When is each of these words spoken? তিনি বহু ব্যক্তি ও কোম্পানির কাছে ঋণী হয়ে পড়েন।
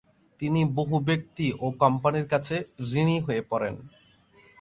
তিনি 0.41 0.61
বহু 0.77 0.95
ব্যক্তি 1.07 1.45
ও 1.59 1.65
কোম্পানির 1.81 2.25
কাছে 2.27 2.55
ঋণী 2.93 3.17
হয়ে 3.19 3.41
পড়েন। 3.51 3.75